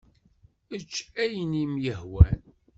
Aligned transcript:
Ečč 0.75 0.93
akk 0.99 1.15
ayen 1.23 1.59
i 1.61 1.63
m-yehwan. 1.73 2.39